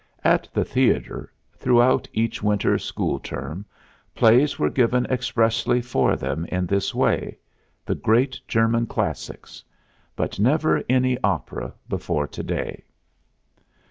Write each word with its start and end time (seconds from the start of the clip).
At 0.23 0.49
the 0.51 0.65
theater, 0.65 1.31
throughout 1.55 2.07
each 2.11 2.41
winter 2.41 2.79
school 2.79 3.19
term, 3.19 3.65
plays 4.15 4.57
were 4.57 4.71
given 4.71 5.05
expressly 5.11 5.79
for 5.79 6.15
them 6.15 6.45
in 6.45 6.65
this 6.65 6.95
way 6.95 7.37
the 7.85 7.93
great 7.93 8.41
German 8.47 8.87
classics; 8.87 9.63
but 10.15 10.39
never 10.39 10.81
any 10.89 11.19
opera 11.23 11.73
before 11.87 12.25
to 12.29 12.41
day. 12.41 12.83